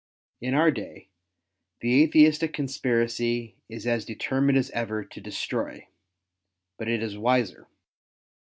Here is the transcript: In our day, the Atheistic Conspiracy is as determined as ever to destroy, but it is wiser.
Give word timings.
In 0.41 0.55
our 0.55 0.71
day, 0.71 1.09
the 1.81 2.01
Atheistic 2.01 2.53
Conspiracy 2.53 3.55
is 3.69 3.85
as 3.85 4.03
determined 4.03 4.57
as 4.57 4.71
ever 4.71 5.05
to 5.05 5.21
destroy, 5.21 5.89
but 6.79 6.87
it 6.87 7.03
is 7.03 7.19
wiser. 7.19 7.67